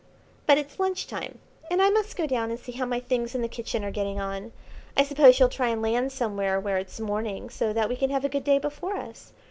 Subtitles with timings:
[0.47, 1.37] But it's lunch time,
[1.69, 4.19] and I must go down and see how my things in the kitchen are getting
[4.19, 4.51] on.
[4.97, 8.25] I suppose you'll try and land somewhere where it's morning, so that we can have
[8.25, 9.31] a good day before us.